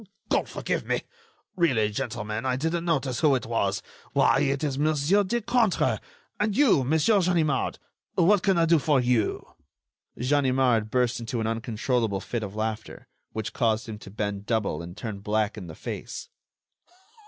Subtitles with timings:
[0.29, 1.03] "God forgive me!...
[1.55, 3.83] really, gentlemen, I didn't notice who it was.
[4.13, 5.99] Why, it is Monsieur Decointre!...
[6.39, 7.77] and you, Monsieur Ganimard.
[8.15, 9.45] What can I do for you!"
[10.17, 14.97] Ganimard burst into an uncontrollable fit of laughter, which caused him to bend double and
[14.97, 16.29] turn black in the face.